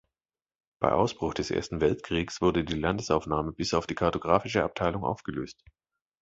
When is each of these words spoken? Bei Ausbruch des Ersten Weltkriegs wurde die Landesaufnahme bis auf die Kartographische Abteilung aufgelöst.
Bei 0.81 0.93
Ausbruch 0.93 1.35
des 1.35 1.51
Ersten 1.51 1.79
Weltkriegs 1.79 2.41
wurde 2.41 2.63
die 2.63 2.73
Landesaufnahme 2.73 3.51
bis 3.51 3.75
auf 3.75 3.85
die 3.85 3.93
Kartographische 3.93 4.63
Abteilung 4.63 5.03
aufgelöst. 5.05 5.63